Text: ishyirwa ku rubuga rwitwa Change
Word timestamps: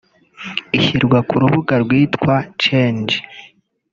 ishyirwa 0.77 1.17
ku 1.27 1.35
rubuga 1.41 1.73
rwitwa 1.83 2.33
Change 2.63 3.15